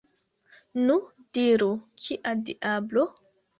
[0.85, 0.95] Nu,
[1.37, 1.69] diru,
[2.07, 3.07] kia diablo?